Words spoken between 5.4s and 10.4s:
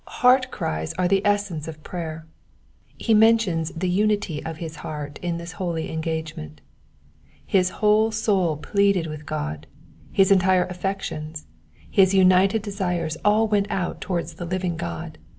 holy engagement. Bis whole soul pleaded with G^, his